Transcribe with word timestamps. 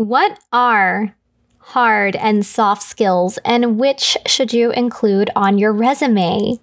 What 0.00 0.38
are 0.50 1.14
hard 1.58 2.16
and 2.16 2.46
soft 2.46 2.82
skills, 2.82 3.38
and 3.44 3.78
which 3.78 4.16
should 4.26 4.50
you 4.50 4.70
include 4.70 5.28
on 5.36 5.58
your 5.58 5.74
resume? 5.74 6.58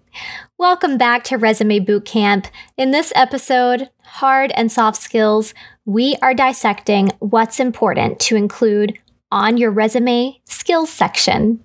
Welcome 0.58 0.98
back 0.98 1.24
to 1.26 1.38
Resume 1.38 1.80
Bootcamp. 1.82 2.48
In 2.78 2.90
this 2.90 3.14
episode, 3.14 3.92
Hard 4.02 4.52
and 4.56 4.72
Soft 4.72 5.00
Skills, 5.00 5.54
we 5.86 6.16
are 6.24 6.34
dissecting 6.34 7.12
what's 7.20 7.60
important 7.60 8.20
to 8.22 8.36
include 8.36 8.98
on 9.32 9.58
your 9.58 9.70
resume 9.70 10.42
skills 10.46 10.92
section. 10.92 11.64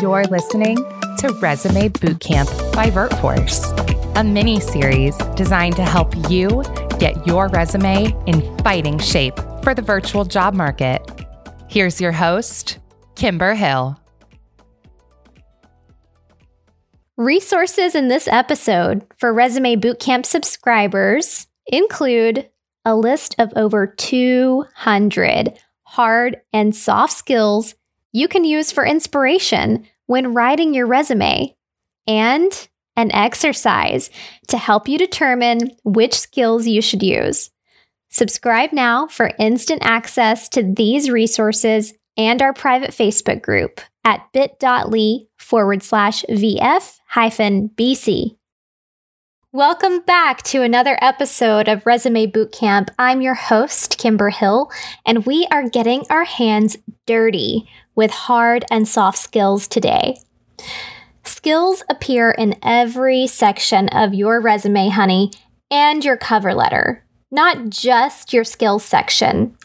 You're 0.00 0.26
listening 0.26 0.76
to 0.76 1.36
Resume 1.40 1.88
Bootcamp 1.88 2.72
by 2.72 2.88
VirtForce, 2.88 4.16
a 4.16 4.22
mini 4.22 4.60
series 4.60 5.16
designed 5.34 5.74
to 5.74 5.82
help 5.82 6.14
you 6.30 6.62
get 7.00 7.26
your 7.26 7.48
resume 7.48 8.14
in 8.28 8.58
fighting 8.58 8.96
shape 9.00 9.40
for 9.62 9.74
the 9.74 9.82
virtual 9.82 10.24
job 10.24 10.54
market. 10.54 11.00
Here's 11.68 12.00
your 12.00 12.12
host, 12.12 12.78
Kimber 13.14 13.54
Hill. 13.54 13.98
Resources 17.16 17.94
in 17.94 18.08
this 18.08 18.26
episode 18.26 19.06
for 19.18 19.32
Resume 19.32 19.76
Bootcamp 19.76 20.26
subscribers 20.26 21.46
include 21.66 22.48
a 22.84 22.96
list 22.96 23.36
of 23.38 23.52
over 23.54 23.86
200 23.86 25.58
hard 25.84 26.40
and 26.52 26.74
soft 26.74 27.12
skills 27.12 27.74
you 28.12 28.28
can 28.28 28.44
use 28.44 28.72
for 28.72 28.84
inspiration 28.84 29.86
when 30.06 30.34
writing 30.34 30.74
your 30.74 30.86
resume, 30.86 31.56
and 32.06 32.68
an 32.96 33.10
exercise 33.12 34.10
to 34.48 34.58
help 34.58 34.88
you 34.88 34.98
determine 34.98 35.70
which 35.84 36.18
skills 36.18 36.66
you 36.66 36.82
should 36.82 37.02
use. 37.02 37.50
Subscribe 38.14 38.74
now 38.74 39.06
for 39.06 39.32
instant 39.38 39.80
access 39.82 40.46
to 40.50 40.62
these 40.62 41.08
resources 41.08 41.94
and 42.18 42.42
our 42.42 42.52
private 42.52 42.90
Facebook 42.90 43.40
group 43.40 43.80
at 44.04 44.20
bit.ly 44.34 45.20
forward 45.38 45.82
slash 45.82 46.22
VF 46.28 46.98
hyphen 47.08 47.70
BC. 47.70 48.36
Welcome 49.50 50.00
back 50.00 50.42
to 50.42 50.60
another 50.60 50.98
episode 51.00 51.68
of 51.68 51.86
Resume 51.86 52.26
Bootcamp. 52.26 52.90
I'm 52.98 53.22
your 53.22 53.32
host, 53.32 53.96
Kimber 53.96 54.28
Hill, 54.28 54.70
and 55.06 55.24
we 55.24 55.48
are 55.50 55.70
getting 55.70 56.04
our 56.10 56.24
hands 56.24 56.76
dirty 57.06 57.66
with 57.94 58.10
hard 58.10 58.66
and 58.70 58.86
soft 58.86 59.16
skills 59.16 59.66
today. 59.66 60.18
Skills 61.24 61.82
appear 61.88 62.30
in 62.32 62.56
every 62.62 63.26
section 63.26 63.88
of 63.88 64.12
your 64.12 64.38
resume, 64.42 64.90
honey, 64.90 65.30
and 65.70 66.04
your 66.04 66.18
cover 66.18 66.52
letter 66.52 67.06
not 67.32 67.70
just 67.70 68.32
your 68.32 68.44
skills 68.44 68.84
section. 68.84 69.56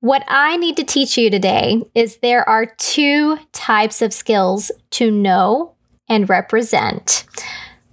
What 0.00 0.24
I 0.28 0.56
need 0.56 0.76
to 0.76 0.84
teach 0.84 1.16
you 1.16 1.30
today 1.30 1.82
is 1.94 2.16
there 2.16 2.46
are 2.48 2.66
two 2.66 3.38
types 3.52 4.02
of 4.02 4.12
skills 4.12 4.70
to 4.90 5.10
know 5.10 5.74
and 6.08 6.28
represent 6.28 7.24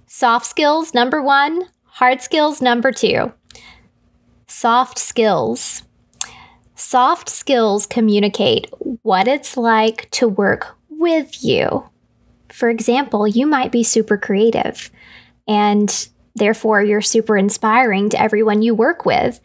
soft 0.06 0.46
skills, 0.46 0.94
number 0.94 1.22
one, 1.22 1.62
hard 1.84 2.20
skills, 2.20 2.60
number 2.60 2.90
two. 2.90 3.32
Soft 4.48 4.98
skills. 4.98 5.84
Soft 6.74 7.28
skills 7.28 7.86
communicate 7.86 8.66
what 9.02 9.28
it's 9.28 9.56
like 9.56 10.10
to 10.10 10.26
work 10.26 10.76
with 10.88 11.44
you. 11.44 11.88
For 12.52 12.68
example, 12.68 13.28
you 13.28 13.46
might 13.46 13.70
be 13.70 13.84
super 13.84 14.16
creative 14.16 14.90
and 15.46 16.08
Therefore, 16.38 16.82
you're 16.82 17.00
super 17.00 17.36
inspiring 17.36 18.08
to 18.10 18.20
everyone 18.20 18.62
you 18.62 18.74
work 18.74 19.04
with. 19.04 19.40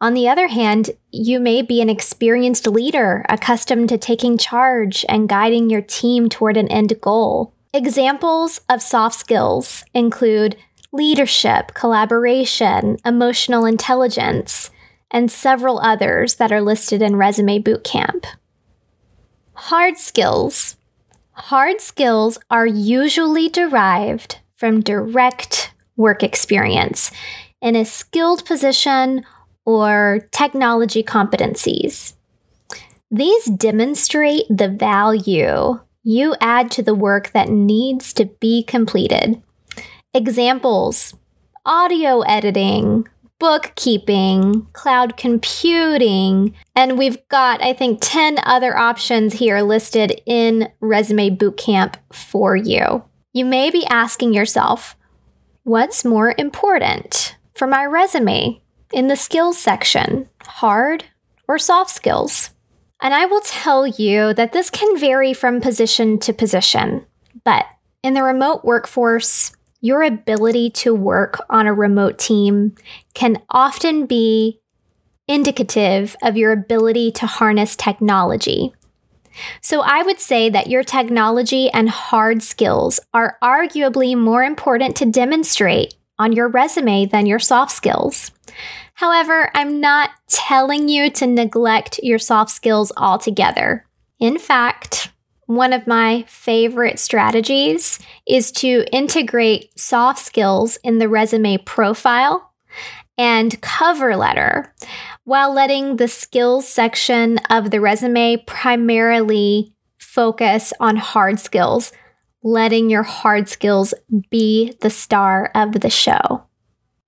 On 0.00 0.14
the 0.14 0.28
other 0.28 0.46
hand, 0.46 0.90
you 1.10 1.40
may 1.40 1.62
be 1.62 1.80
an 1.80 1.90
experienced 1.90 2.66
leader, 2.66 3.24
accustomed 3.28 3.88
to 3.88 3.98
taking 3.98 4.38
charge 4.38 5.04
and 5.08 5.28
guiding 5.28 5.70
your 5.70 5.82
team 5.82 6.28
toward 6.28 6.56
an 6.56 6.68
end 6.68 7.00
goal. 7.00 7.52
Examples 7.74 8.60
of 8.68 8.80
soft 8.80 9.18
skills 9.18 9.84
include 9.94 10.56
leadership, 10.92 11.74
collaboration, 11.74 12.96
emotional 13.04 13.64
intelligence, 13.64 14.70
and 15.10 15.30
several 15.30 15.80
others 15.80 16.36
that 16.36 16.52
are 16.52 16.60
listed 16.60 17.02
in 17.02 17.16
Resume 17.16 17.58
Bootcamp. 17.60 18.24
Hard 19.54 19.98
skills. 19.98 20.76
Hard 21.32 21.80
skills 21.80 22.38
are 22.50 22.66
usually 22.66 23.48
derived 23.48 24.38
from 24.54 24.80
direct 24.80 25.72
work 25.98 26.22
experience 26.22 27.10
in 27.60 27.76
a 27.76 27.84
skilled 27.84 28.46
position 28.46 29.26
or 29.66 30.26
technology 30.30 31.02
competencies. 31.02 32.14
These 33.10 33.46
demonstrate 33.46 34.44
the 34.48 34.68
value 34.68 35.80
you 36.02 36.34
add 36.40 36.70
to 36.70 36.82
the 36.82 36.94
work 36.94 37.32
that 37.32 37.50
needs 37.50 38.14
to 38.14 38.24
be 38.24 38.62
completed. 38.62 39.42
Examples 40.14 41.14
audio 41.66 42.20
editing, 42.22 43.06
bookkeeping, 43.38 44.66
cloud 44.72 45.18
computing, 45.18 46.54
and 46.74 46.96
we've 46.96 47.18
got, 47.28 47.62
I 47.62 47.74
think, 47.74 47.98
10 48.00 48.38
other 48.44 48.76
options 48.76 49.34
here 49.34 49.60
listed 49.60 50.20
in 50.24 50.72
Resume 50.80 51.36
Bootcamp 51.36 51.96
for 52.10 52.56
you. 52.56 53.04
You 53.34 53.44
may 53.44 53.70
be 53.70 53.84
asking 53.86 54.32
yourself, 54.32 54.96
What's 55.68 56.02
more 56.02 56.34
important 56.38 57.36
for 57.52 57.66
my 57.66 57.84
resume 57.84 58.62
in 58.90 59.08
the 59.08 59.16
skills 59.16 59.58
section, 59.58 60.26
hard 60.40 61.04
or 61.46 61.58
soft 61.58 61.90
skills? 61.90 62.54
And 63.02 63.12
I 63.12 63.26
will 63.26 63.42
tell 63.42 63.86
you 63.86 64.32
that 64.32 64.52
this 64.54 64.70
can 64.70 64.98
vary 64.98 65.34
from 65.34 65.60
position 65.60 66.18
to 66.20 66.32
position, 66.32 67.04
but 67.44 67.66
in 68.02 68.14
the 68.14 68.22
remote 68.22 68.64
workforce, 68.64 69.52
your 69.82 70.02
ability 70.02 70.70
to 70.70 70.94
work 70.94 71.38
on 71.50 71.66
a 71.66 71.74
remote 71.74 72.18
team 72.18 72.74
can 73.12 73.42
often 73.50 74.06
be 74.06 74.62
indicative 75.26 76.16
of 76.22 76.38
your 76.38 76.52
ability 76.52 77.12
to 77.12 77.26
harness 77.26 77.76
technology 77.76 78.72
so 79.60 79.82
I 79.82 80.02
would 80.02 80.20
say 80.20 80.48
that 80.50 80.68
your 80.68 80.82
technology 80.82 81.70
and 81.70 81.88
hard 81.88 82.42
skills 82.42 83.00
are 83.12 83.38
arguably 83.42 84.16
more 84.16 84.42
important 84.42 84.96
to 84.96 85.06
demonstrate 85.06 85.94
on 86.18 86.32
your 86.32 86.48
resume 86.48 87.06
than 87.06 87.26
your 87.26 87.38
soft 87.38 87.72
skills. 87.72 88.30
However, 88.94 89.50
I'm 89.54 89.80
not 89.80 90.10
telling 90.28 90.88
you 90.88 91.10
to 91.10 91.26
neglect 91.26 92.00
your 92.02 92.18
soft 92.18 92.50
skills 92.50 92.90
altogether. 92.96 93.86
In 94.18 94.38
fact, 94.38 95.12
one 95.46 95.72
of 95.72 95.86
my 95.86 96.24
favorite 96.26 96.98
strategies 96.98 97.98
is 98.26 98.52
to 98.52 98.84
integrate 98.92 99.78
soft 99.78 100.18
skills 100.18 100.78
in 100.82 100.98
the 100.98 101.08
resume 101.08 101.58
profile 101.58 102.52
and 103.16 103.60
cover 103.62 104.16
letter 104.16 104.74
while 105.28 105.52
letting 105.52 105.96
the 105.96 106.08
skills 106.08 106.66
section 106.66 107.36
of 107.50 107.70
the 107.70 107.82
resume 107.82 108.42
primarily 108.46 109.74
focus 109.98 110.72
on 110.80 110.96
hard 110.96 111.38
skills, 111.38 111.92
letting 112.42 112.88
your 112.88 113.02
hard 113.02 113.46
skills 113.46 113.92
be 114.30 114.72
the 114.80 114.88
star 114.88 115.50
of 115.54 115.80
the 115.82 115.90
show. 115.90 116.42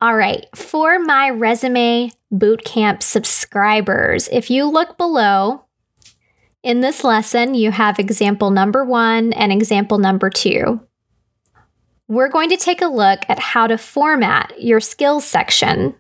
All 0.03 0.15
right, 0.15 0.45
for 0.55 0.99
my 0.99 1.31
resume 1.31 2.13
bootcamp 2.31 3.03
subscribers, 3.03 4.29
if 4.31 4.51
you 4.51 4.67
look 4.67 4.99
below, 4.99 5.65
in 6.63 6.83
this 6.83 7.03
lesson, 7.03 7.55
you 7.55 7.71
have 7.71 7.99
example 7.99 8.51
number 8.51 8.85
one 8.85 9.33
and 9.33 9.51
example 9.51 9.97
number 9.97 10.29
two. 10.29 10.79
We're 12.07 12.29
going 12.29 12.51
to 12.51 12.59
take 12.59 12.83
a 12.83 12.87
look 12.87 13.21
at 13.31 13.39
how 13.39 13.67
to 13.67 13.79
format 13.79 14.61
your 14.61 14.81
skills 14.81 15.25
section 15.25 15.95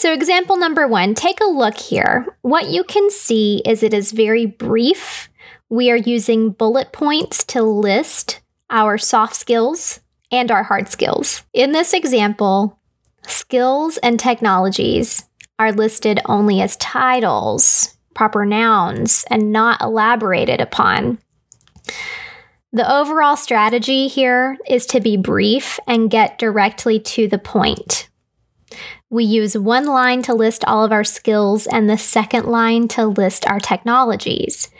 so, 0.00 0.14
example 0.14 0.56
number 0.56 0.88
one, 0.88 1.14
take 1.14 1.40
a 1.40 1.44
look 1.44 1.76
here. 1.76 2.26
What 2.40 2.70
you 2.70 2.84
can 2.84 3.10
see 3.10 3.60
is 3.66 3.82
it 3.82 3.92
is 3.92 4.12
very 4.12 4.46
brief. 4.46 5.28
We 5.68 5.90
are 5.90 5.96
using 5.96 6.52
bullet 6.52 6.90
points 6.90 7.44
to 7.46 7.62
list 7.62 8.40
our 8.70 8.96
soft 8.96 9.36
skills 9.36 10.00
and 10.32 10.50
our 10.50 10.62
hard 10.62 10.88
skills. 10.88 11.42
In 11.52 11.72
this 11.72 11.92
example, 11.92 12.78
skills 13.26 13.98
and 13.98 14.18
technologies 14.18 15.24
are 15.58 15.70
listed 15.70 16.20
only 16.24 16.62
as 16.62 16.78
titles, 16.78 17.98
proper 18.14 18.46
nouns, 18.46 19.24
and 19.30 19.52
not 19.52 19.82
elaborated 19.82 20.62
upon. 20.62 21.18
The 22.72 22.90
overall 22.90 23.36
strategy 23.36 24.08
here 24.08 24.56
is 24.66 24.86
to 24.86 25.00
be 25.00 25.16
brief 25.16 25.78
and 25.86 26.10
get 26.10 26.38
directly 26.38 27.00
to 27.00 27.28
the 27.28 27.38
point. 27.38 28.08
We 29.10 29.24
use 29.24 29.58
one 29.58 29.86
line 29.86 30.22
to 30.22 30.34
list 30.34 30.64
all 30.66 30.84
of 30.84 30.92
our 30.92 31.04
skills 31.04 31.66
and 31.66 31.90
the 31.90 31.98
second 31.98 32.46
line 32.46 32.86
to 32.88 33.06
list 33.06 33.44
our 33.46 33.58
technologies. 33.58 34.70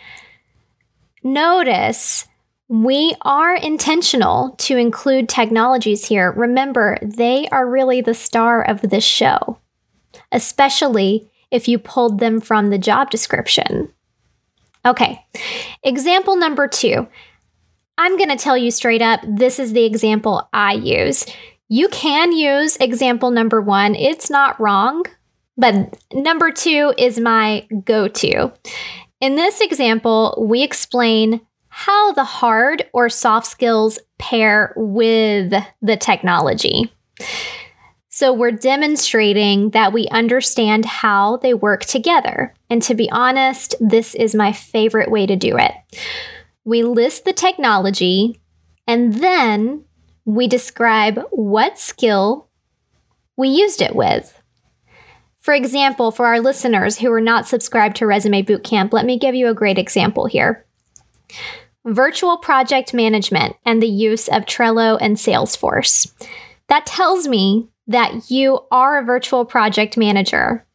Notice 1.24 2.26
we 2.68 3.16
are 3.22 3.56
intentional 3.56 4.54
to 4.58 4.76
include 4.76 5.28
technologies 5.28 6.06
here. 6.06 6.30
Remember, 6.30 6.96
they 7.02 7.48
are 7.48 7.68
really 7.68 8.00
the 8.00 8.14
star 8.14 8.62
of 8.62 8.80
this 8.82 9.02
show, 9.02 9.58
especially 10.30 11.28
if 11.50 11.66
you 11.66 11.80
pulled 11.80 12.20
them 12.20 12.40
from 12.40 12.70
the 12.70 12.78
job 12.78 13.10
description. 13.10 13.92
Okay, 14.86 15.26
example 15.82 16.36
number 16.36 16.68
two. 16.68 17.08
I'm 17.98 18.16
going 18.16 18.30
to 18.30 18.36
tell 18.36 18.56
you 18.56 18.70
straight 18.70 19.02
up 19.02 19.20
this 19.26 19.58
is 19.58 19.72
the 19.72 19.84
example 19.84 20.48
I 20.52 20.74
use. 20.74 21.26
You 21.72 21.86
can 21.88 22.32
use 22.32 22.76
example 22.78 23.30
number 23.30 23.62
one, 23.62 23.94
it's 23.94 24.28
not 24.28 24.58
wrong, 24.60 25.04
but 25.56 25.96
number 26.12 26.50
two 26.50 26.92
is 26.98 27.20
my 27.20 27.64
go 27.84 28.08
to. 28.08 28.52
In 29.20 29.36
this 29.36 29.60
example, 29.60 30.44
we 30.48 30.64
explain 30.64 31.40
how 31.68 32.10
the 32.10 32.24
hard 32.24 32.86
or 32.92 33.08
soft 33.08 33.46
skills 33.46 34.00
pair 34.18 34.72
with 34.76 35.54
the 35.80 35.96
technology. 35.96 36.92
So 38.08 38.32
we're 38.32 38.50
demonstrating 38.50 39.70
that 39.70 39.92
we 39.92 40.08
understand 40.08 40.84
how 40.84 41.36
they 41.36 41.54
work 41.54 41.84
together. 41.84 42.52
And 42.68 42.82
to 42.82 42.96
be 42.96 43.08
honest, 43.12 43.76
this 43.78 44.16
is 44.16 44.34
my 44.34 44.50
favorite 44.50 45.08
way 45.08 45.24
to 45.24 45.36
do 45.36 45.56
it. 45.56 45.72
We 46.64 46.82
list 46.82 47.24
the 47.24 47.32
technology 47.32 48.40
and 48.88 49.14
then 49.14 49.84
we 50.34 50.46
describe 50.46 51.20
what 51.30 51.78
skill 51.78 52.48
we 53.36 53.48
used 53.48 53.82
it 53.82 53.96
with. 53.96 54.40
For 55.40 55.54
example, 55.54 56.12
for 56.12 56.26
our 56.26 56.40
listeners 56.40 56.98
who 56.98 57.10
are 57.12 57.20
not 57.20 57.48
subscribed 57.48 57.96
to 57.96 58.06
Resume 58.06 58.42
Bootcamp, 58.42 58.92
let 58.92 59.06
me 59.06 59.18
give 59.18 59.34
you 59.34 59.48
a 59.48 59.54
great 59.54 59.78
example 59.78 60.26
here 60.26 60.64
virtual 61.86 62.36
project 62.36 62.92
management 62.92 63.56
and 63.64 63.82
the 63.82 63.88
use 63.88 64.28
of 64.28 64.44
Trello 64.44 64.98
and 65.00 65.16
Salesforce. 65.16 66.12
That 66.68 66.84
tells 66.84 67.26
me 67.26 67.68
that 67.86 68.30
you 68.30 68.60
are 68.70 68.98
a 68.98 69.04
virtual 69.04 69.46
project 69.46 69.96
manager 69.96 70.66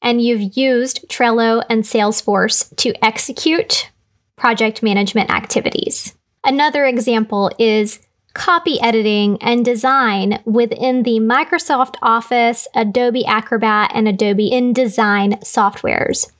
and 0.00 0.22
you've 0.22 0.56
used 0.56 1.06
Trello 1.08 1.62
and 1.68 1.84
Salesforce 1.84 2.74
to 2.76 2.94
execute 3.04 3.90
project 4.36 4.82
management 4.82 5.30
activities. 5.30 6.14
Another 6.42 6.86
example 6.86 7.50
is 7.58 8.00
copy 8.34 8.80
editing 8.80 9.40
and 9.40 9.64
design 9.64 10.42
within 10.44 11.04
the 11.04 11.20
Microsoft 11.20 11.94
Office, 12.02 12.66
Adobe 12.74 13.24
Acrobat, 13.24 13.92
and 13.94 14.06
Adobe 14.06 14.50
InDesign 14.50 15.40
softwares. 15.40 16.30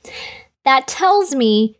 That 0.65 0.87
tells 0.87 1.33
me 1.33 1.79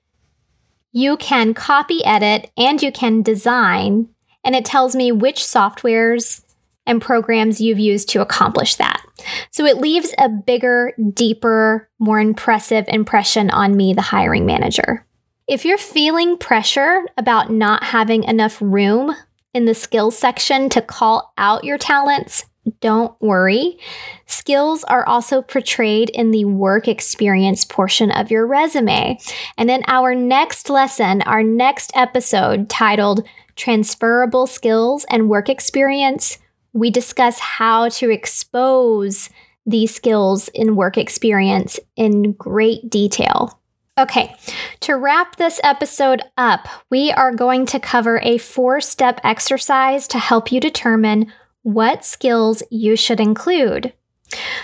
you 0.91 1.17
can 1.17 1.53
copy 1.53 2.03
edit 2.05 2.49
and 2.57 2.81
you 2.81 2.91
can 2.91 3.21
design, 3.21 4.07
and 4.43 4.55
it 4.55 4.63
tells 4.63 4.95
me 4.95 5.11
which 5.11 5.41
softwares 5.41 6.41
and 6.87 7.01
programs 7.01 7.59
you've 7.59 7.79
used 7.79 8.09
to 8.09 8.21
accomplish 8.21 8.75
that. 8.75 9.03
So 9.51 9.65
it 9.65 9.77
leaves 9.77 10.13
a 10.17 10.29
bigger, 10.29 10.93
deeper, 11.13 11.89
more 11.99 12.19
impressive 12.19 12.85
impression 12.87 13.49
on 13.49 13.75
me, 13.75 13.93
the 13.93 14.01
hiring 14.01 14.45
manager. 14.45 15.05
If 15.47 15.65
you're 15.65 15.77
feeling 15.77 16.37
pressure 16.37 17.03
about 17.17 17.51
not 17.51 17.83
having 17.83 18.23
enough 18.23 18.61
room 18.61 19.15
in 19.55 19.65
the 19.65 19.73
skills 19.73 20.17
section 20.17 20.69
to 20.69 20.81
call 20.81 21.33
out 21.37 21.63
your 21.63 21.77
talents, 21.77 22.45
don't 22.81 23.19
worry. 23.21 23.77
Skills 24.25 24.83
are 24.83 25.07
also 25.07 25.41
portrayed 25.41 26.09
in 26.09 26.31
the 26.31 26.45
work 26.45 26.87
experience 26.87 27.63
portion 27.63 28.11
of 28.11 28.29
your 28.29 28.45
resume. 28.45 29.17
And 29.57 29.71
in 29.71 29.83
our 29.87 30.13
next 30.13 30.69
lesson, 30.69 31.21
our 31.21 31.41
next 31.41 31.91
episode 31.95 32.69
titled 32.69 33.25
Transferable 33.55 34.45
Skills 34.45 35.05
and 35.09 35.29
Work 35.29 35.47
Experience, 35.47 36.37
we 36.73 36.89
discuss 36.89 37.39
how 37.39 37.87
to 37.89 38.09
expose 38.09 39.29
these 39.65 39.95
skills 39.95 40.49
in 40.49 40.75
work 40.75 40.97
experience 40.97 41.79
in 41.95 42.33
great 42.33 42.89
detail. 42.89 43.57
Okay, 43.97 44.35
to 44.81 44.97
wrap 44.97 45.37
this 45.37 45.61
episode 45.63 46.21
up, 46.35 46.67
we 46.89 47.11
are 47.11 47.33
going 47.33 47.65
to 47.67 47.79
cover 47.79 48.19
a 48.23 48.37
four 48.37 48.81
step 48.81 49.21
exercise 49.23 50.05
to 50.09 50.19
help 50.19 50.51
you 50.51 50.59
determine 50.59 51.31
what 51.63 52.03
skills 52.03 52.61
you 52.69 52.97
should 52.97 53.21
include. 53.21 53.93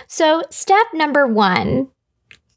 So, 0.08 0.44
step 0.50 0.86
number 0.94 1.26
one 1.26 1.88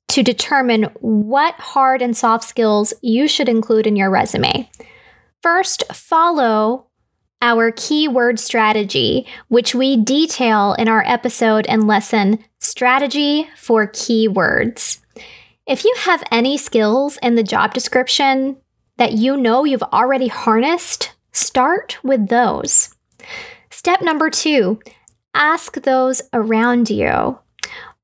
to 0.08 0.24
determine 0.24 0.84
what 1.00 1.54
hard 1.54 2.02
and 2.02 2.16
soft 2.16 2.42
skills 2.42 2.92
you 3.02 3.28
should 3.28 3.48
include 3.48 3.86
in 3.86 3.94
your 3.94 4.10
resume. 4.10 4.68
First, 5.42 5.84
follow 5.92 6.88
our 7.40 7.70
keyword 7.70 8.40
strategy, 8.40 9.28
which 9.46 9.76
we 9.76 9.96
detail 9.96 10.74
in 10.76 10.88
our 10.88 11.04
episode 11.06 11.66
and 11.66 11.86
lesson 11.86 12.40
Strategy 12.58 13.48
for 13.56 13.86
Keywords. 13.86 14.98
If 15.66 15.82
you 15.82 15.94
have 16.00 16.22
any 16.30 16.58
skills 16.58 17.18
in 17.22 17.36
the 17.36 17.42
job 17.42 17.72
description 17.72 18.58
that 18.98 19.12
you 19.12 19.34
know 19.34 19.64
you've 19.64 19.82
already 19.82 20.28
harnessed, 20.28 21.14
start 21.32 21.96
with 22.04 22.28
those. 22.28 22.94
Step 23.70 24.02
number 24.02 24.28
two 24.28 24.78
ask 25.32 25.80
those 25.82 26.22
around 26.34 26.90
you. 26.90 27.38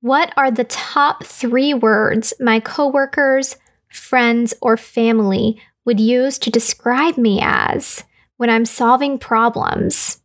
What 0.00 0.32
are 0.38 0.50
the 0.50 0.64
top 0.64 1.24
three 1.24 1.74
words 1.74 2.32
my 2.40 2.60
coworkers, 2.60 3.56
friends, 3.88 4.54
or 4.62 4.78
family 4.78 5.60
would 5.84 6.00
use 6.00 6.38
to 6.38 6.50
describe 6.50 7.18
me 7.18 7.40
as 7.42 8.04
when 8.38 8.48
I'm 8.48 8.64
solving 8.64 9.18
problems 9.18 10.22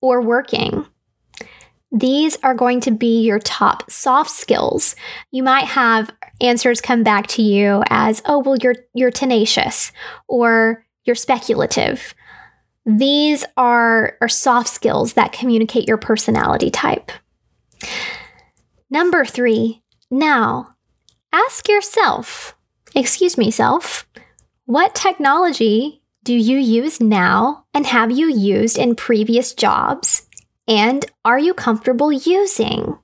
or 0.00 0.22
working? 0.22 0.86
These 1.92 2.38
are 2.42 2.54
going 2.54 2.80
to 2.80 2.90
be 2.90 3.20
your 3.20 3.38
top 3.38 3.90
soft 3.90 4.30
skills. 4.30 4.96
You 5.30 5.42
might 5.42 5.66
have 5.66 6.10
answers 6.40 6.80
come 6.80 7.02
back 7.02 7.26
to 7.28 7.42
you 7.42 7.82
as, 7.88 8.22
"Oh, 8.24 8.38
well 8.38 8.56
you're 8.56 8.76
you're 8.94 9.10
tenacious," 9.10 9.92
or 10.26 10.84
"You're 11.04 11.14
speculative," 11.14 12.14
These 12.84 13.44
are, 13.56 14.16
are 14.20 14.28
soft 14.28 14.68
skills 14.68 15.12
that 15.12 15.32
communicate 15.32 15.86
your 15.86 15.98
personality 15.98 16.70
type. 16.70 17.12
Number 18.90 19.24
three, 19.24 19.82
now 20.10 20.74
ask 21.32 21.68
yourself, 21.68 22.56
excuse 22.94 23.38
me, 23.38 23.50
self, 23.50 24.06
what 24.66 24.94
technology 24.94 26.02
do 26.24 26.34
you 26.34 26.58
use 26.58 27.00
now 27.00 27.64
and 27.72 27.86
have 27.86 28.10
you 28.10 28.28
used 28.28 28.78
in 28.78 28.96
previous 28.96 29.54
jobs? 29.54 30.28
And 30.68 31.04
are 31.24 31.38
you 31.38 31.54
comfortable 31.54 32.12
using? 32.12 32.98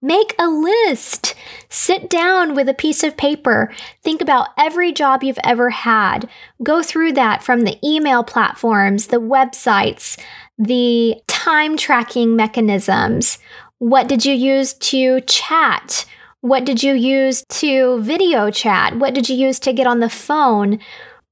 Make 0.00 0.34
a 0.38 0.48
list. 0.48 1.34
Sit 1.68 2.08
down 2.08 2.54
with 2.54 2.68
a 2.68 2.74
piece 2.74 3.02
of 3.02 3.16
paper. 3.16 3.72
Think 4.04 4.20
about 4.20 4.50
every 4.56 4.92
job 4.92 5.24
you've 5.24 5.40
ever 5.42 5.70
had. 5.70 6.28
Go 6.62 6.82
through 6.82 7.12
that 7.14 7.42
from 7.42 7.62
the 7.62 7.78
email 7.84 8.22
platforms, 8.22 9.08
the 9.08 9.16
websites, 9.16 10.16
the 10.56 11.16
time 11.26 11.76
tracking 11.76 12.36
mechanisms. 12.36 13.38
What 13.78 14.06
did 14.06 14.24
you 14.24 14.34
use 14.34 14.74
to 14.74 15.20
chat? 15.22 16.04
What 16.42 16.64
did 16.64 16.84
you 16.84 16.94
use 16.94 17.44
to 17.48 18.00
video 18.00 18.50
chat? 18.50 18.96
What 18.96 19.14
did 19.14 19.28
you 19.28 19.34
use 19.34 19.58
to 19.60 19.72
get 19.72 19.88
on 19.88 19.98
the 19.98 20.08
phone? 20.08 20.78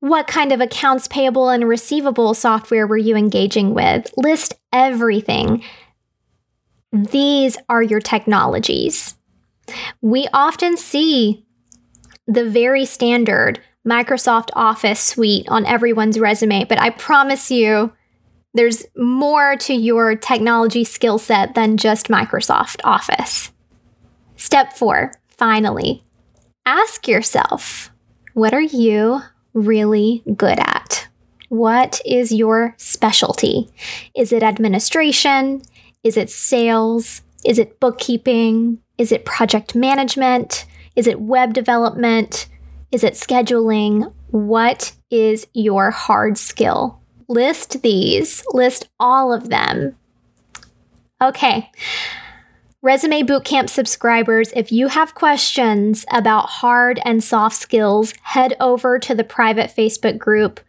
What 0.01 0.27
kind 0.27 0.53
of 0.53 0.61
accounts 0.61 1.09
payable 1.09 1.49
and 1.49 1.69
receivable 1.69 2.35
software 2.35 2.87
were 2.87 2.97
you 2.97 3.17
engaging 3.17 3.75
with? 3.75 4.13
List 4.17 4.55
everything. 4.73 5.63
These 6.93 7.57
are 7.69 7.83
your 7.83 8.01
technologies. 8.01 9.17
We 10.01 10.29
often 10.33 10.77
see 10.77 11.45
the 12.27 12.49
very 12.49 12.85
standard 12.85 13.61
Microsoft 13.87 14.51
Office 14.55 15.01
suite 15.01 15.47
on 15.49 15.65
everyone's 15.65 16.19
resume, 16.19 16.65
but 16.65 16.81
I 16.81 16.91
promise 16.91 17.51
you, 17.51 17.93
there's 18.55 18.85
more 18.97 19.57
to 19.57 19.75
your 19.75 20.17
technology 20.17 20.83
skill 20.85 21.19
set 21.19 21.55
than 21.55 21.77
just 21.77 22.09
Microsoft 22.09 22.81
Office. 22.85 23.53
Step 24.37 24.73
four, 24.73 25.13
finally, 25.29 26.05
ask 26.65 27.07
yourself 27.07 27.91
what 28.35 28.53
are 28.53 28.61
you 28.61 29.21
really 29.57 30.23
good 30.37 30.59
at? 30.61 31.09
What 31.49 32.01
is 32.05 32.33
your 32.33 32.75
specialty? 32.77 33.69
Is 34.15 34.33
it 34.33 34.43
administration? 34.43 35.63
Is 36.05 36.17
it 36.17 36.31
sales? 36.31 37.23
Is 37.45 37.59
it 37.59 37.81
bookkeeping? 37.81 38.79
Is 38.99 39.11
it 39.11 39.25
project 39.25 39.75
management? 39.75 40.67
Is 40.95 41.07
it 41.07 41.21
web 41.21 41.55
development? 41.55 42.49
Is 42.93 43.03
it 43.03 43.15
scheduling? 43.15 44.13
What 44.29 44.93
is 45.11 45.47
your 45.55 45.91
hard 45.91 46.39
skill? 46.39 47.01
List 47.29 47.83
these, 47.83 48.45
list 48.53 48.89
all 49.01 49.33
of 49.33 49.49
them. 49.49 49.97
Okay. 51.23 51.71
Resume 52.87 53.25
Bootcamp 53.25 53.69
subscribers, 53.69 54.53
if 54.55 54.71
you 54.71 54.87
have 54.87 55.17
questions 55.17 56.07
about 56.13 56.47
hard 56.49 57.01
and 57.05 57.25
soft 57.25 57.57
skills, 57.57 58.15
head 58.23 58.55
over 58.61 59.01
to 59.01 59.13
the 59.13 59.25
private 59.25 59.75
Facebook 59.77 60.19
group. 60.19 60.61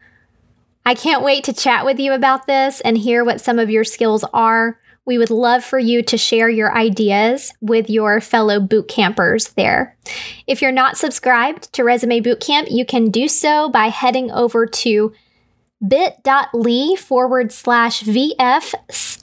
I 0.83 0.95
can't 0.95 1.23
wait 1.23 1.43
to 1.43 1.53
chat 1.53 1.85
with 1.85 1.99
you 1.99 2.13
about 2.13 2.47
this 2.47 2.81
and 2.81 2.97
hear 2.97 3.23
what 3.23 3.39
some 3.39 3.59
of 3.59 3.69
your 3.69 3.83
skills 3.83 4.25
are 4.33 4.79
We 5.05 5.19
would 5.19 5.29
love 5.29 5.63
for 5.63 5.77
you 5.77 6.01
to 6.01 6.17
share 6.17 6.49
your 6.49 6.75
ideas 6.75 7.53
with 7.61 7.87
your 7.87 8.19
fellow 8.19 8.59
boot 8.59 8.87
campers 8.87 9.49
there. 9.49 9.95
If 10.47 10.59
you're 10.59 10.71
not 10.71 10.97
subscribed 10.97 11.71
to 11.73 11.83
Resume 11.83 12.21
Bootcamp, 12.21 12.71
you 12.71 12.83
can 12.83 13.11
do 13.11 13.27
so 13.27 13.69
by 13.69 13.89
heading 13.89 14.31
over 14.31 14.65
to 14.65 15.13
bit.ly 15.87 16.95
forward 16.97 17.51
slash 17.51 18.01
VF 18.01 18.73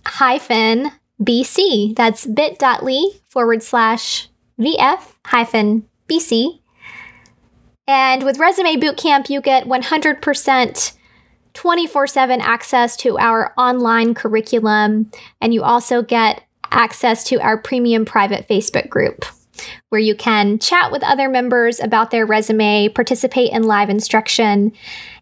hyphen 0.07 0.93
BC. 1.23 1.95
That's 1.97 2.27
bit.ly 2.27 3.11
forward 3.29 3.63
slash 3.63 4.29
VF 4.59 5.13
hyphen 5.27 5.89
BC. 6.09 6.61
And 7.87 8.23
with 8.23 8.39
Resume 8.39 8.77
Bootcamp, 8.77 9.29
you 9.29 9.41
get 9.41 9.67
100% 9.67 10.97
24 11.53 12.07
7 12.09 12.41
access 12.41 12.97
to 12.97 13.17
our 13.19 13.53
online 13.57 14.15
curriculum. 14.15 15.11
And 15.41 15.55
you 15.55 15.63
also 15.63 16.03
get 16.03 16.43
access 16.71 17.25
to 17.25 17.41
our 17.41 17.57
premium 17.57 18.05
private 18.05 18.49
Facebook 18.49 18.89
group 18.89 19.25
where 19.89 20.01
you 20.01 20.17
can 20.17 20.59
chat 20.59 20.91
with 20.91 21.05
other 21.05 21.29
members 21.29 21.79
about 21.79 22.11
their 22.11 22.27
resume, 22.27 22.89
participate 22.89 23.53
in 23.53 23.63
live 23.63 23.89
instruction, 23.89 24.73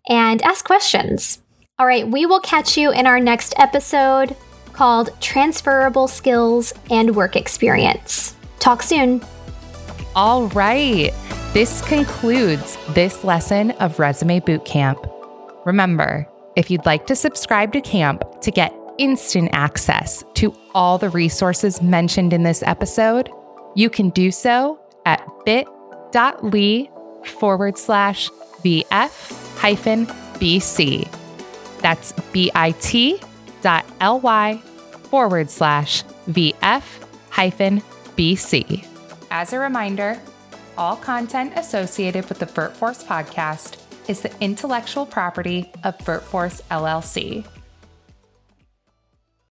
and 0.09 0.41
ask 0.43 0.65
questions. 0.65 1.43
All 1.79 1.87
right, 1.87 2.09
we 2.09 2.25
will 2.25 2.41
catch 2.41 2.79
you 2.79 2.91
in 2.93 3.07
our 3.07 3.21
next 3.21 3.55
episode 3.59 4.35
called 4.73 5.11
Transferable 5.21 6.09
Skills 6.09 6.73
and 6.91 7.15
Work 7.15 7.37
Experience. 7.37 8.35
Talk 8.59 8.83
soon. 8.83 9.23
All 10.15 10.49
right. 10.49 11.13
This 11.53 11.87
concludes 11.87 12.79
this 12.91 13.25
lesson 13.25 13.73
of 13.73 13.99
Resume 13.99 14.41
Bootcamp. 14.41 15.09
Remember, 15.67 16.27
if 16.57 16.71
you'd 16.71 16.87
like 16.87 17.07
to 17.07 17.17
subscribe 17.17 17.73
to 17.73 17.81
camp 17.81 18.23
to 18.43 18.51
get 18.51 18.75
instant 18.99 19.51
access 19.53 20.25
to 20.35 20.55
all 20.75 20.99
the 20.99 21.09
resources 21.09 21.83
mentioned 21.83 22.33
in 22.33 22.43
this 22.43 22.63
episode, 22.65 23.31
you 23.75 23.89
can 23.91 24.11
do 24.11 24.31
so 24.31 24.79
at 25.07 25.27
bit.ly 25.45 26.89
forward 27.25 27.79
slash 27.79 28.29
VF 28.65 29.59
hyphen 29.59 30.07
BC. 30.07 31.09
That's 31.81 32.13
bit.ly 33.63 34.57
forward 35.05 35.51
slash 35.51 36.05
VF 36.29 36.83
hyphen 37.31 37.81
BC. 38.17 38.87
As 39.31 39.53
a 39.53 39.59
reminder, 39.59 40.21
all 40.77 40.97
content 40.97 41.53
associated 41.57 42.29
with 42.29 42.39
the 42.39 42.47
VirtForce 42.47 43.05
podcast 43.05 43.79
is 44.09 44.21
the 44.21 44.33
intellectual 44.41 45.07
property 45.07 45.71
of 45.85 45.97
VirtForce 45.99 46.63
LLC. 46.71 47.47